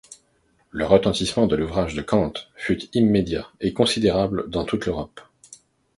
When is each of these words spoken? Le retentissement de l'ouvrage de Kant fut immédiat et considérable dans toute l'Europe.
Le 0.71 0.83
retentissement 0.83 1.45
de 1.45 1.55
l'ouvrage 1.55 1.93
de 1.93 2.01
Kant 2.01 2.33
fut 2.55 2.81
immédiat 2.95 3.49
et 3.59 3.71
considérable 3.71 4.49
dans 4.49 4.65
toute 4.65 4.87
l'Europe. 4.87 5.21